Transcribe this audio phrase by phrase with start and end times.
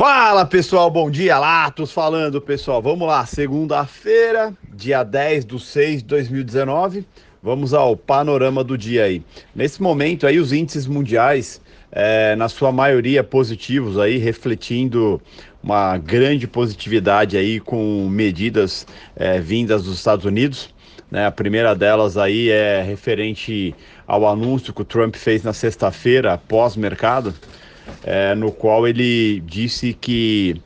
[0.00, 2.80] Fala pessoal, bom dia, Latos falando pessoal.
[2.80, 7.06] Vamos lá, segunda-feira, dia 10 de 6 de 2019.
[7.42, 9.22] Vamos ao panorama do dia aí.
[9.54, 11.60] Nesse momento aí, os índices mundiais,
[11.92, 15.20] é, na sua maioria positivos aí, refletindo
[15.62, 20.74] uma grande positividade aí com medidas é, vindas dos Estados Unidos.
[21.10, 21.26] Né?
[21.26, 23.74] A primeira delas aí é referente
[24.06, 27.34] ao anúncio que o Trump fez na sexta-feira, pós-mercado
[28.02, 30.60] é, no qual ele disse que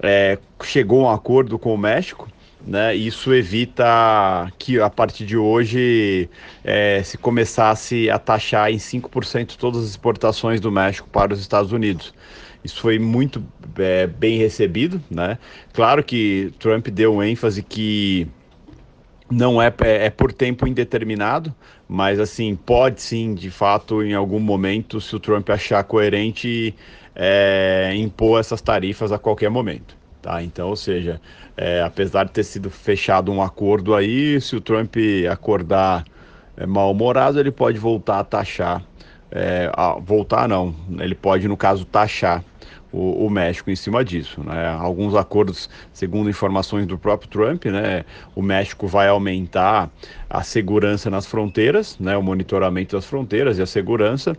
[0.00, 2.28] é, chegou a um acordo com o México.
[2.66, 6.28] Né, isso evita que a partir de hoje
[6.64, 11.70] é, se começasse a taxar em 5% todas as exportações do México para os Estados
[11.70, 12.12] Unidos.
[12.64, 13.40] Isso foi muito
[13.78, 15.38] é, bem recebido, né?
[15.72, 18.26] Claro que Trump deu ênfase que
[19.30, 21.54] não é, é, é, por tempo indeterminado,
[21.88, 26.74] mas assim, pode sim, de fato, em algum momento, se o Trump achar coerente,
[27.14, 29.96] é, impor essas tarifas a qualquer momento.
[30.20, 30.42] Tá?
[30.42, 31.20] Então, ou seja,
[31.56, 34.96] é, apesar de ter sido fechado um acordo aí, se o Trump
[35.30, 36.04] acordar
[36.56, 38.82] é, mal-humorado, ele pode voltar a taxar,
[39.30, 42.42] é, a, voltar não, ele pode, no caso, taxar
[42.92, 44.42] o, o, México em cima disso.
[44.42, 44.66] Né?
[44.68, 49.90] Alguns acordos, segundo informações do próprio Trump, né, o México vai aumentar
[50.28, 54.36] a segurança nas fronteiras, né, o monitoramento das fronteiras e a segurança,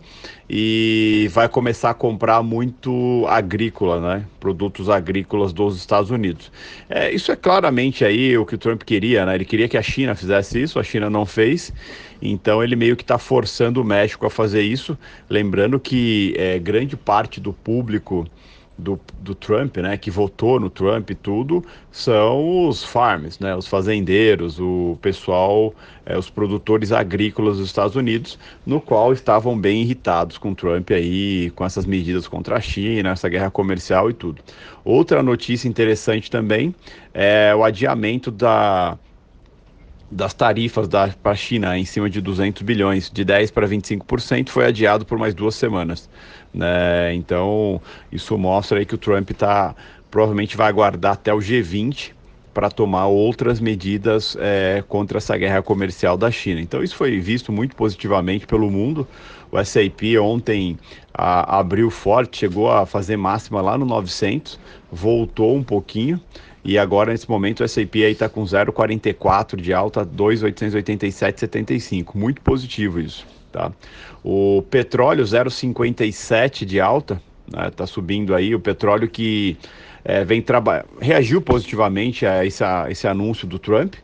[0.48, 6.52] e vai começar a comprar muito agrícola, né, produtos agrícolas dos Estados Unidos.
[6.88, 9.34] É, isso é claramente aí o que o Trump queria, né?
[9.34, 11.72] ele queria que a China fizesse isso, a China não fez,
[12.20, 16.96] então ele meio que está forçando o México a fazer isso, lembrando que é, grande
[16.96, 18.26] parte do público
[18.78, 23.66] do, do Trump, né, que votou no Trump e tudo, são os farms, né, os
[23.66, 25.74] fazendeiros, o pessoal,
[26.06, 30.90] é, os produtores agrícolas dos Estados Unidos, no qual estavam bem irritados com o Trump
[30.92, 34.40] aí, com essas medidas contra a China, essa guerra comercial e tudo.
[34.84, 36.74] Outra notícia interessante também
[37.12, 38.96] é o adiamento da
[40.10, 44.48] das tarifas da, para a China em cima de 200 bilhões, de 10% para 25%,
[44.48, 46.08] foi adiado por mais duas semanas.
[46.52, 47.14] Né?
[47.14, 47.80] Então,
[48.10, 49.74] isso mostra aí que o Trump tá,
[50.10, 52.12] provavelmente vai aguardar até o G20
[52.54, 56.60] para tomar outras medidas é, contra essa guerra comercial da China.
[56.60, 59.06] Então, isso foi visto muito positivamente pelo mundo.
[59.52, 60.78] O SAP ontem
[61.14, 64.58] a, abriu forte, chegou a fazer máxima lá no 900,
[64.90, 66.20] voltou um pouquinho
[66.68, 72.14] e agora, nesse momento, o S&P está com 0,44 de alta, 2,887,75.
[72.14, 73.72] Muito positivo isso, tá?
[74.22, 77.70] O petróleo, 0,57 de alta, né?
[77.74, 78.54] Tá subindo aí.
[78.54, 79.56] O petróleo que
[80.04, 80.44] é, vem
[81.00, 83.94] reagiu positivamente a esse, a esse anúncio do Trump,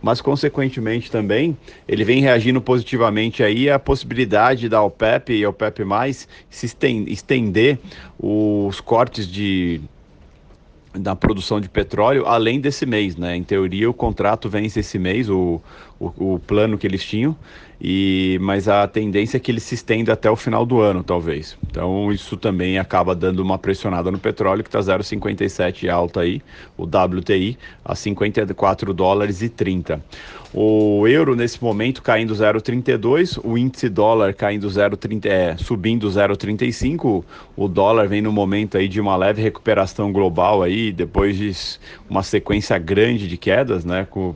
[0.00, 1.54] mas consequentemente também
[1.86, 5.82] ele vem reagindo positivamente aí a possibilidade da OPEP e OPEP+,
[6.48, 6.74] se
[7.06, 7.78] estender
[8.18, 9.82] os cortes de
[10.94, 13.36] da produção de petróleo além desse mês, né?
[13.36, 15.60] Em teoria o contrato vence esse mês, o,
[15.98, 17.36] o, o, plano que eles tinham,
[17.80, 21.56] e mas a tendência é que ele se estenda até o final do ano, talvez.
[21.70, 26.40] Então isso também acaba dando uma pressionada no petróleo que está 0,57 alta aí,
[26.76, 30.02] o WTI a 54 dólares e 30.
[30.56, 37.24] O euro nesse momento caindo 0,32, o índice dólar caindo 0,30, é, subindo 0,35.
[37.56, 41.50] O dólar vem no momento aí de uma leve recuperação global aí, depois de
[42.08, 44.32] uma sequência grande de quedas, né, com,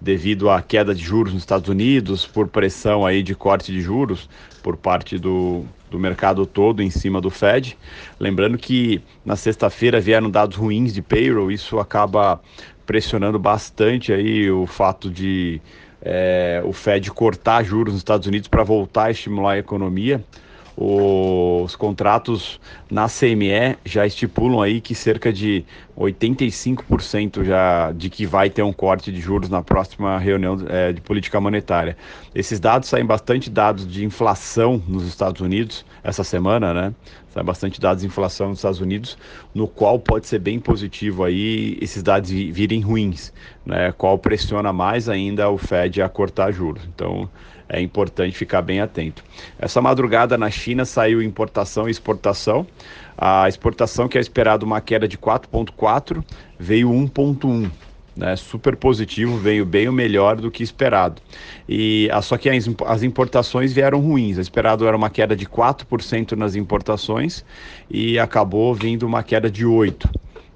[0.00, 4.28] devido à queda de juros nos Estados Unidos, por pressão aí de corte de juros
[4.62, 7.76] por parte do, do mercado todo em cima do Fed.
[8.18, 12.40] Lembrando que na sexta-feira vieram dados ruins de payroll, isso acaba
[12.86, 15.60] pressionando bastante aí o fato de
[16.00, 20.24] é, o Fed cortar juros nos Estados Unidos para voltar a estimular a economia.
[20.80, 25.64] Os contratos na CME já estipulam aí que cerca de
[25.98, 31.00] 85% já de que vai ter um corte de juros na próxima reunião é, de
[31.00, 31.96] política monetária.
[32.32, 36.94] Esses dados saem bastante dados de inflação nos Estados Unidos essa semana, né?
[37.38, 39.16] Sai bastante dados de inflação nos Estados Unidos,
[39.54, 43.32] no qual pode ser bem positivo aí esses dados virem ruins,
[43.64, 43.92] né?
[43.92, 46.82] Qual pressiona mais ainda o Fed a cortar juros.
[46.92, 47.30] Então
[47.68, 49.22] é importante ficar bem atento.
[49.56, 52.66] Essa madrugada na China saiu importação e exportação.
[53.16, 56.24] A exportação, que é esperado uma queda de 4,4,
[56.58, 57.70] veio 1,1.
[58.18, 61.22] Né, super positivo, veio bem o melhor do que esperado.
[61.68, 64.38] E ah, só que as, importações vieram ruins.
[64.38, 67.44] O esperado era uma queda de 4% nas importações
[67.88, 70.10] e acabou vindo uma queda de 8%.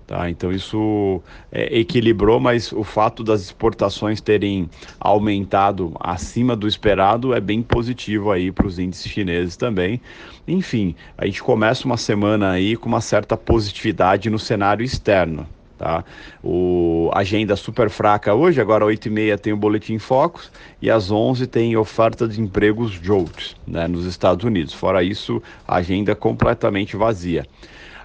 [0.09, 0.29] Tá?
[0.29, 1.23] Então isso
[1.53, 4.69] é, equilibrou, mas o fato das exportações terem
[4.99, 10.01] aumentado acima do esperado é bem positivo aí para os índices chineses também.
[10.49, 15.47] Enfim, a gente começa uma semana aí com uma certa positividade no cenário externo.
[15.83, 16.05] Tá?
[16.45, 20.49] O agenda super fraca hoje, agora 8h30 tem o Boletim Focus
[20.81, 24.73] e às 11 tem oferta de empregos JOLTS né, nos Estados Unidos.
[24.73, 27.45] Fora isso, a agenda completamente vazia.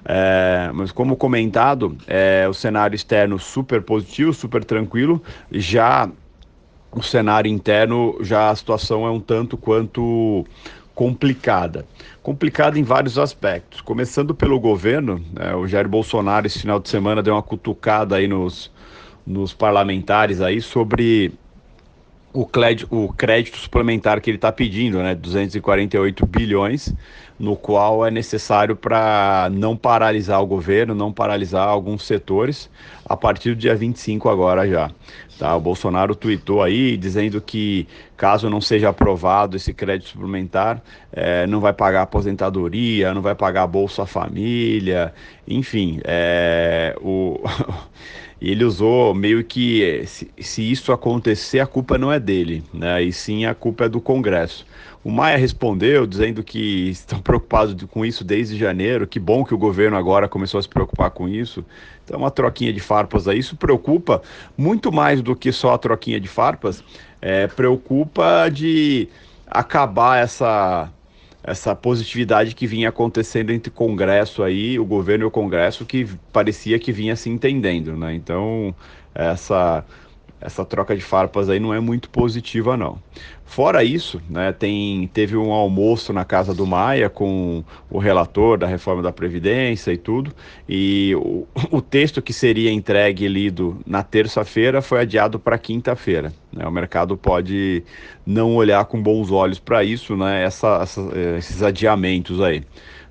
[0.03, 5.21] É, mas como comentado, é, o cenário externo super positivo, super tranquilo.
[5.51, 6.09] Já
[6.91, 10.43] o cenário interno, já a situação é um tanto quanto
[10.97, 11.85] complicada.
[12.23, 13.81] Complicada em vários aspectos.
[13.81, 18.27] Começando pelo governo, né, o Jair Bolsonaro esse final de semana deu uma cutucada aí
[18.27, 18.71] nos,
[19.23, 21.31] nos parlamentares aí sobre
[22.33, 26.93] o crédito, o crédito suplementar que ele está pedindo, né, 248 bilhões,
[27.39, 32.69] no qual é necessário para não paralisar o governo, não paralisar alguns setores,
[33.05, 34.91] a partir do dia 25 agora já.
[35.37, 35.55] Tá?
[35.55, 40.81] O Bolsonaro tweetou aí dizendo que caso não seja aprovado esse crédito suplementar,
[41.11, 45.13] é, não vai pagar aposentadoria, não vai pagar Bolsa Família,
[45.47, 47.39] enfim, é, o
[48.39, 53.01] E ele usou meio que se, se, isso acontecer, a culpa não é dele, né?
[53.01, 54.65] E sim a culpa é do Congresso.
[55.03, 59.07] O Maia respondeu dizendo que estão preocupados com isso desde janeiro.
[59.07, 61.65] Que bom que o governo agora começou a se preocupar com isso.
[62.03, 63.39] Então, uma troquinha de farpas aí.
[63.39, 64.21] Isso preocupa
[64.55, 66.83] muito mais do que só a troquinha de farpas.
[67.19, 69.09] É, preocupa de
[69.47, 70.91] acabar essa
[71.47, 76.77] essa positividade que vinha acontecendo entre Congresso aí, o governo e o Congresso, que parecia
[76.77, 78.13] que vinha se entendendo, né?
[78.13, 78.75] Então,
[79.15, 79.85] essa
[80.39, 82.99] essa troca de farpas aí não é muito positiva não.
[83.45, 88.67] Fora isso, né, tem, teve um almoço na casa do Maia com o relator da
[88.67, 90.33] reforma da Previdência e tudo,
[90.67, 96.33] e o, o texto que seria entregue e lido na terça-feira foi adiado para quinta-feira.
[96.51, 96.67] Né?
[96.67, 97.83] O mercado pode
[98.25, 101.01] não olhar com bons olhos para isso, né, essa, essa,
[101.37, 102.63] esses adiamentos aí.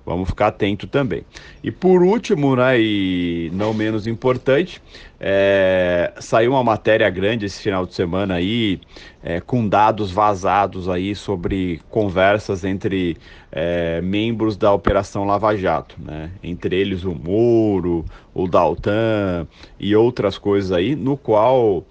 [0.06, 1.24] Vamos ficar atento também.
[1.64, 4.80] E por último, né, e não menos importante,
[5.18, 8.80] é, saiu uma matéria grande esse final de semana aí,
[9.20, 13.16] é, com dados vazados aí sobre conversas entre
[13.50, 16.30] é, membros da Operação Lava Jato, né?
[16.40, 19.48] Entre eles o Moro, o Daltan
[19.80, 21.84] e outras coisas aí, no qual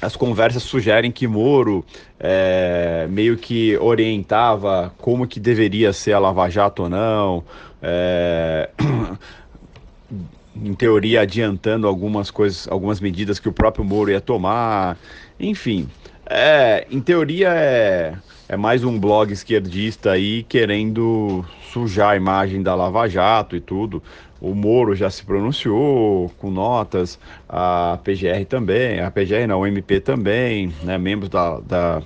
[0.00, 1.84] as conversas sugerem que Moro
[2.18, 7.44] é, meio que orientava como que deveria ser a Lava Jato ou não,
[7.82, 8.70] é,
[10.56, 14.96] em teoria adiantando algumas coisas, algumas medidas que o próprio Moro ia tomar,
[15.38, 15.88] enfim,
[16.26, 18.14] é, em teoria é,
[18.48, 24.02] é mais um blog esquerdista aí querendo sujar a imagem da Lava Jato e tudo.
[24.40, 30.00] O Moro já se pronunciou com notas, a PGR também, a PGR não, o MP
[30.00, 32.02] também, né, membros da, da,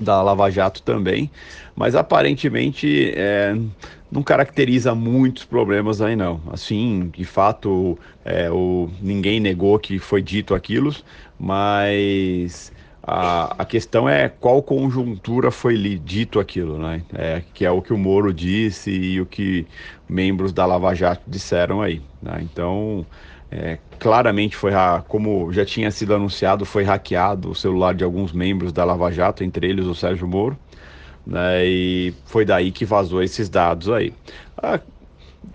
[0.00, 1.30] da Lava Jato também,
[1.76, 3.54] mas aparentemente é,
[4.10, 6.40] não caracteriza muitos problemas aí não.
[6.52, 10.92] Assim, de fato, é, o, ninguém negou que foi dito aquilo,
[11.38, 17.02] mas a, a questão é qual conjuntura foi dito aquilo, né?
[17.14, 19.66] É, que é o que o Moro disse e o que
[20.08, 22.02] membros da Lava Jato disseram aí.
[22.20, 22.40] Né?
[22.42, 23.06] Então,
[23.50, 24.72] é, claramente foi,
[25.08, 29.42] como já tinha sido anunciado, foi hackeado o celular de alguns membros da Lava Jato,
[29.42, 30.58] entre eles o Sérgio Moro,
[31.26, 31.66] né?
[31.66, 34.12] e foi daí que vazou esses dados aí.
[34.56, 34.78] Ah,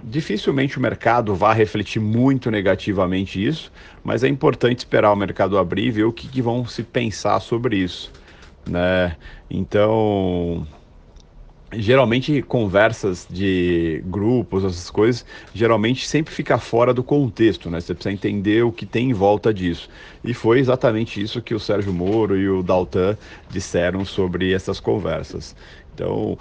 [0.04, 3.71] dificilmente o mercado vai refletir muito negativamente isso,
[4.04, 7.40] mas é importante esperar o mercado abrir e ver o que, que vão se pensar
[7.40, 8.12] sobre isso,
[8.68, 9.16] né?
[9.50, 10.66] Então,
[11.74, 17.80] geralmente conversas de grupos, essas coisas, geralmente sempre fica fora do contexto, né?
[17.80, 19.90] Você precisa entender o que tem em volta disso.
[20.24, 23.18] E foi exatamente isso que o Sérgio Moro e o Daltan
[23.50, 25.56] disseram sobre essas conversas.
[25.95, 26.37] Então,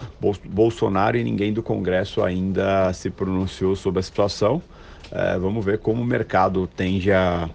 [0.46, 4.60] Bolsonaro e ninguém do Congresso ainda se pronunciou sobre a situação.
[5.12, 7.48] É, vamos ver como o mercado tende a,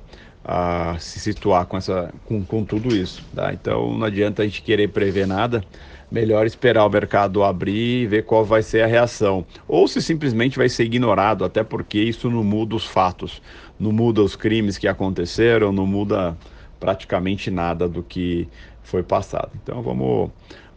[0.46, 3.22] a se situar com, essa, com, com tudo isso.
[3.36, 3.52] Tá?
[3.54, 5.62] Então, não adianta a gente querer prever nada.
[6.10, 9.46] Melhor esperar o mercado abrir e ver qual vai ser a reação.
[9.68, 13.42] Ou se simplesmente vai ser ignorado, até porque isso não muda os fatos,
[13.78, 16.36] não muda os crimes que aconteceram, não muda
[16.80, 18.48] praticamente nada do que
[18.82, 19.52] foi passado.
[19.62, 20.32] Então, vamos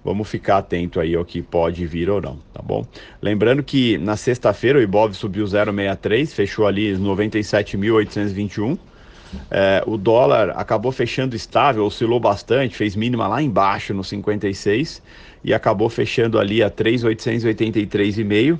[0.04, 2.84] Vamos ficar atento aí ao que pode vir ou não, tá bom?
[3.20, 8.78] Lembrando que na sexta-feira o Ibov subiu 0,63, fechou ali 97.821.
[9.50, 15.00] É, o dólar acabou fechando estável, oscilou bastante, fez mínima lá embaixo no 56
[15.44, 18.58] e acabou fechando ali a 3.883,5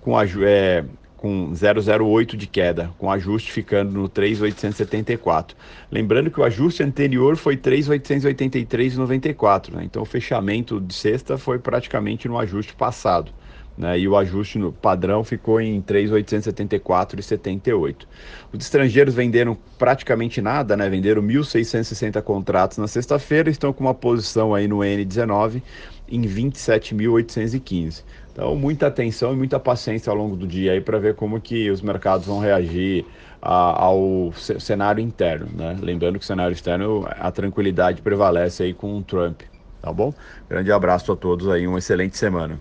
[0.00, 0.84] com a, é,
[1.24, 5.56] com 0,08 de queda, com ajuste ficando no 3,874.
[5.90, 9.84] Lembrando que o ajuste anterior foi 3,883,94, né?
[9.84, 13.32] então o fechamento de sexta foi praticamente no ajuste passado.
[13.76, 18.06] Né, e o ajuste no padrão ficou em 3.874,78.
[18.52, 24.54] Os estrangeiros venderam praticamente nada, né, venderam 1.660 contratos na sexta-feira, estão com uma posição
[24.54, 25.60] aí no N19
[26.08, 28.04] em 27.815.
[28.34, 31.70] Então, muita atenção e muita paciência ao longo do dia aí para ver como que
[31.70, 33.06] os mercados vão reagir
[33.40, 35.76] a, ao cenário interno, né?
[35.80, 39.42] Lembrando que o cenário externo, a tranquilidade prevalece aí com o Trump,
[39.80, 40.12] tá bom?
[40.50, 42.58] Grande abraço a todos aí, uma excelente semana.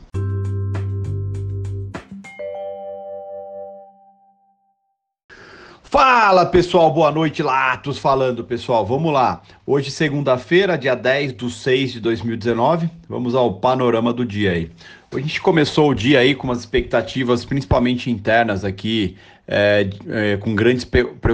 [5.93, 9.43] Fala pessoal, boa noite, Latos falando pessoal, vamos lá.
[9.63, 14.71] Hoje, segunda-feira, dia 10 de 6 de 2019, vamos ao panorama do dia aí.
[15.15, 19.15] A gente começou o dia aí com umas expectativas, principalmente internas aqui,
[19.47, 20.87] é, é, com grandes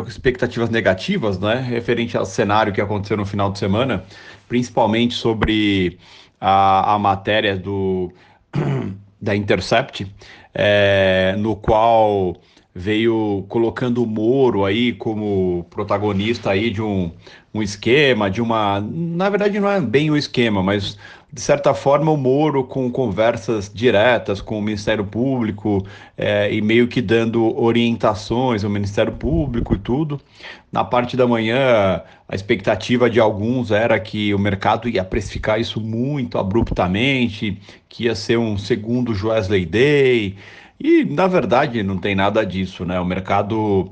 [0.07, 4.03] expectativas negativas, né, referente ao cenário que aconteceu no final de semana,
[4.47, 5.97] principalmente sobre
[6.41, 8.11] a, a matéria do
[9.21, 10.07] da Intercept,
[10.53, 12.35] é, no qual
[12.79, 17.11] veio colocando o Moro aí como protagonista aí de um,
[17.53, 18.79] um esquema, de uma.
[18.79, 20.97] Na verdade, não é bem um esquema, mas
[21.31, 25.85] de certa forma o Moro com conversas diretas com o Ministério Público
[26.17, 30.19] é, e meio que dando orientações ao Ministério Público e tudo.
[30.71, 35.81] Na parte da manhã, a expectativa de alguns era que o mercado ia precificar isso
[35.81, 37.59] muito abruptamente,
[37.89, 40.37] que ia ser um segundo Wesley Day.
[40.79, 42.99] E, na verdade, não tem nada disso, né?
[42.99, 43.91] O mercado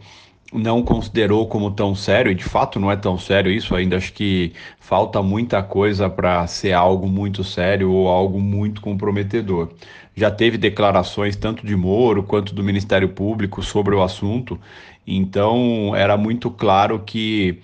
[0.53, 4.13] não considerou como tão sério, e de fato não é tão sério isso, ainda acho
[4.13, 9.69] que falta muita coisa para ser algo muito sério ou algo muito comprometedor.
[10.15, 14.59] Já teve declarações tanto de Moro quanto do Ministério Público sobre o assunto,
[15.05, 17.59] então era muito claro que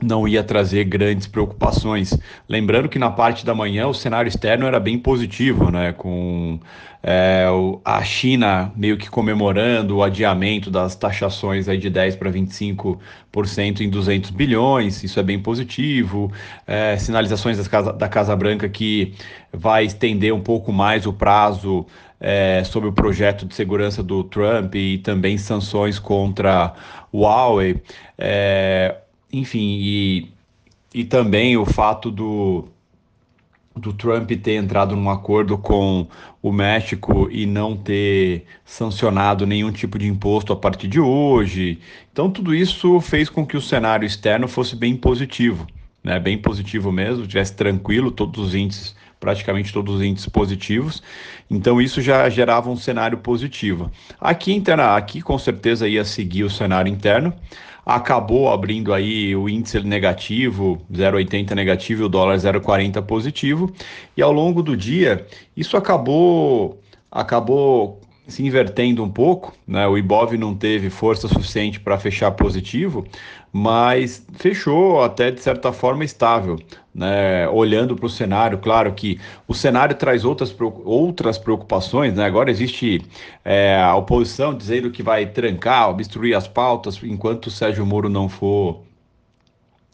[0.00, 2.16] não ia trazer grandes preocupações.
[2.48, 5.92] Lembrando que na parte da manhã o cenário externo era bem positivo, né?
[5.92, 6.60] com
[7.02, 7.46] é,
[7.84, 13.90] a China meio que comemorando o adiamento das taxações aí de 10% para 25% em
[13.90, 16.32] 200 bilhões, isso é bem positivo.
[16.66, 19.14] É, sinalizações casa, da Casa Branca que
[19.52, 21.86] vai estender um pouco mais o prazo
[22.20, 26.74] é, sobre o projeto de segurança do Trump e também sanções contra
[27.12, 27.80] Huawei.
[28.16, 28.96] É,
[29.32, 30.28] enfim, e,
[30.94, 32.68] e também o fato do,
[33.76, 36.06] do Trump ter entrado num acordo com
[36.42, 41.78] o México e não ter sancionado nenhum tipo de imposto a partir de hoje.
[42.12, 45.66] Então, tudo isso fez com que o cenário externo fosse bem positivo,
[46.02, 46.18] né?
[46.18, 51.02] bem positivo mesmo, tivesse tranquilo, todos os índices, praticamente todos os índices positivos.
[51.50, 53.90] Então, isso já gerava um cenário positivo.
[54.20, 57.34] Aqui, interna, aqui com certeza ia seguir o cenário interno
[57.88, 63.72] acabou abrindo aí o índice negativo, 0,80 negativo e o dólar 0,40 positivo.
[64.14, 66.78] E ao longo do dia, isso acabou
[67.10, 67.97] acabou
[68.28, 69.88] se invertendo um pouco, né?
[69.88, 73.06] O Ibov não teve força suficiente para fechar positivo,
[73.50, 76.58] mas fechou até de certa forma estável,
[76.94, 77.48] né?
[77.48, 79.18] Olhando para o cenário, claro que
[79.48, 80.54] o cenário traz outras,
[80.84, 82.26] outras preocupações, né?
[82.26, 83.00] Agora existe
[83.42, 88.28] é, a oposição dizendo que vai trancar, obstruir as pautas enquanto o Sérgio Moro não
[88.28, 88.82] for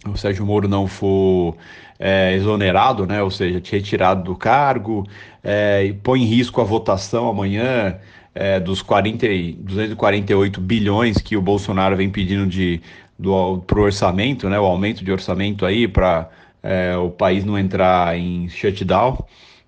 [0.07, 1.57] o Sérgio Moro não for
[1.99, 3.23] é, exonerado, né?
[3.23, 5.07] Ou seja, retirado do cargo,
[5.43, 7.99] é, e põe em risco a votação amanhã
[8.35, 9.27] é, dos 40,
[9.59, 12.81] 248 bilhões que o Bolsonaro vem pedindo de,
[13.19, 16.29] do, pro orçamento, né, o aumento de orçamento aí para
[16.63, 19.25] é, o país não entrar em shutdown.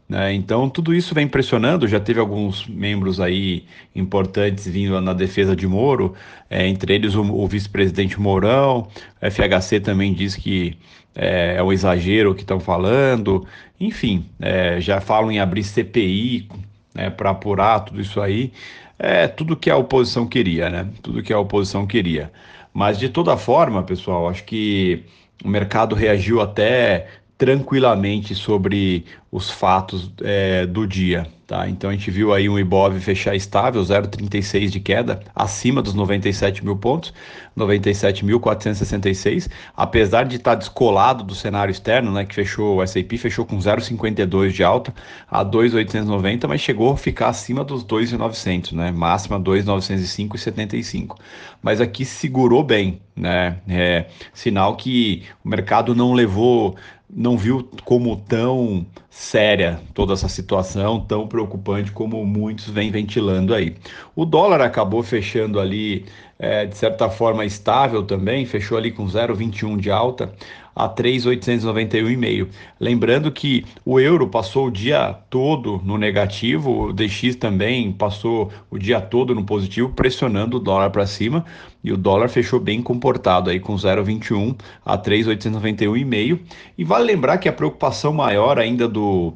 [0.09, 0.33] Né?
[0.35, 1.89] Então, tudo isso vem pressionando.
[1.89, 6.15] Já teve alguns membros aí importantes vindo na defesa de Moro,
[6.49, 8.89] é, entre eles o, o vice-presidente Mourão.
[9.21, 10.77] O FHC também diz que
[11.15, 13.47] é, é um exagero o que estão falando.
[13.81, 16.49] Enfim, é, já falam em abrir CPI
[16.97, 18.53] né, para apurar tudo isso aí.
[18.99, 20.89] É tudo que a oposição queria, né?
[21.03, 22.33] Tudo que a oposição queria.
[22.73, 25.05] Mas de toda forma, pessoal, acho que
[25.45, 27.07] o mercado reagiu até
[27.39, 31.27] tranquilamente sobre os fatos é, do dia.
[31.47, 31.69] Tá?
[31.69, 36.65] Então a gente viu aí um Ibov fechar estável, 0,36 de queda, acima dos 97
[36.65, 37.15] mil pontos,
[37.57, 43.59] 97.466, apesar de estar descolado do cenário externo, né, que fechou, o S&P fechou com
[43.59, 44.93] 0,52 de alta
[45.31, 51.17] a 2,890, mas chegou a ficar acima dos 2,900, né, máxima 2,905,75.
[51.63, 56.77] Mas aqui segurou bem, né, é sinal que o mercado não levou
[57.09, 63.77] não viu como tão séria toda essa situação, tão preocupante como muitos vêm ventilando aí.
[64.15, 66.05] O dólar acabou fechando ali,
[66.39, 70.33] é, de certa forma, estável também, fechou ali com 0,21 de alta
[70.77, 72.49] a 3,891,5.
[72.79, 78.79] Lembrando que o euro passou o dia todo no negativo, o DX também passou o
[78.79, 81.47] dia todo no positivo, pressionando o dólar para cima,
[81.83, 84.55] e o dólar fechou bem comportado aí com 0,21
[84.85, 86.41] a 3,891,5.
[86.77, 89.33] E vale lembrar que a preocupação maior ainda do,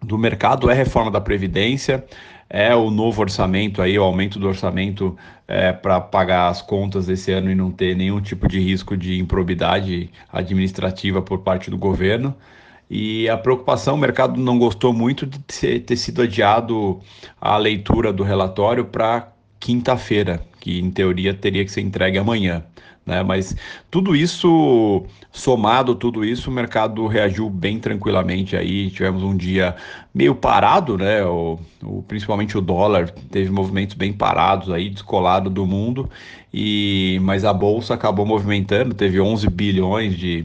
[0.00, 2.04] do mercado é reforma da Previdência
[2.48, 5.16] é o novo orçamento aí, o aumento do orçamento
[5.48, 9.18] é, para pagar as contas desse ano e não ter nenhum tipo de risco de
[9.18, 12.34] improbidade administrativa por parte do governo.
[12.88, 15.38] E a preocupação, o mercado não gostou muito de
[15.80, 17.00] ter sido adiado
[17.40, 22.64] a leitura do relatório para quinta-feira, que em teoria teria que ser entregue amanhã.
[23.06, 23.22] Né?
[23.22, 23.54] Mas
[23.88, 28.90] tudo isso somado, tudo isso, o mercado reagiu bem tranquilamente aí.
[28.90, 29.76] Tivemos um dia
[30.12, 31.24] meio parado, né?
[31.24, 36.10] O, o, principalmente o dólar teve movimentos bem parados aí, descolado do mundo.
[36.52, 40.44] E mas a bolsa acabou movimentando, teve 11 bilhões de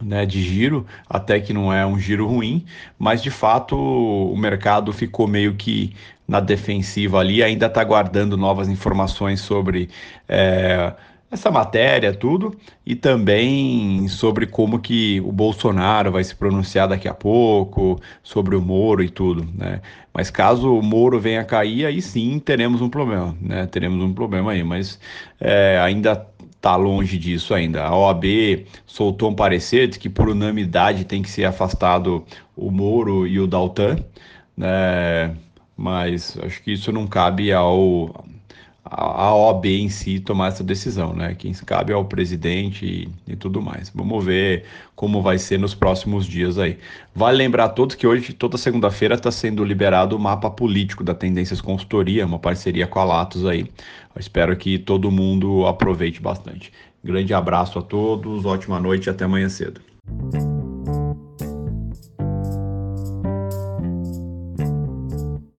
[0.00, 2.64] né, de giro, até que não é um giro ruim,
[2.98, 5.94] mas de fato o mercado ficou meio que
[6.26, 9.88] na defensiva ali, ainda está guardando novas informações sobre
[10.28, 10.92] é,
[11.32, 17.14] essa matéria, tudo, e também sobre como que o Bolsonaro vai se pronunciar daqui a
[17.14, 19.80] pouco, sobre o Moro e tudo, né?
[20.12, 23.66] Mas caso o Moro venha a cair, aí sim teremos um problema, né?
[23.66, 25.00] Teremos um problema aí, mas
[25.40, 27.82] é, ainda está longe disso ainda.
[27.82, 32.24] A OAB soltou um parecer de que por unanimidade tem que ser afastado
[32.54, 33.96] o Moro e o Daltan,
[34.56, 35.34] né?
[35.74, 38.14] Mas acho que isso não cabe ao
[38.94, 41.34] a OAB em si tomar essa decisão, né?
[41.34, 43.90] Quem cabe ao presidente e, e, tudo mais.
[43.94, 46.78] Vamos ver como vai ser nos próximos dias aí.
[47.14, 51.14] Vale lembrar a todos que hoje, toda segunda-feira, está sendo liberado o mapa político da
[51.14, 53.62] Tendências Consultoria, uma parceria com a Latos aí.
[54.14, 56.70] Eu espero que todo mundo aproveite bastante.
[57.02, 59.80] Grande abraço a todos, ótima noite e até amanhã cedo.